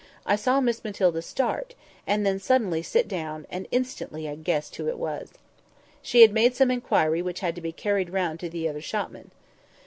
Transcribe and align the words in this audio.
I 0.25 0.35
saw 0.35 0.59
Miss 0.61 0.83
Matilda 0.83 1.21
start, 1.21 1.75
and 2.07 2.25
then 2.25 2.39
suddenly 2.39 2.81
sit 2.81 3.07
down; 3.07 3.45
and 3.51 3.67
instantly 3.69 4.27
I 4.27 4.33
guessed 4.33 4.75
who 4.77 4.87
it 4.87 4.97
was. 4.97 5.29
She 6.01 6.21
had 6.23 6.33
made 6.33 6.55
some 6.55 6.71
inquiry 6.71 7.21
which 7.21 7.41
had 7.41 7.53
to 7.53 7.61
be 7.61 7.71
carried 7.71 8.09
round 8.09 8.39
to 8.39 8.49
the 8.49 8.67
other 8.67 8.81
shopman. 8.81 9.29